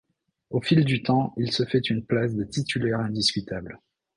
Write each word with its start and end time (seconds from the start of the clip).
Au 0.49 0.59
fil 0.59 0.83
du 0.83 1.03
temps, 1.03 1.31
il 1.37 1.51
se 1.51 1.63
fait 1.63 1.77
une 1.91 2.03
place 2.03 2.33
de 2.33 2.43
titulaire 2.43 3.01
indiscutable. 3.01 3.79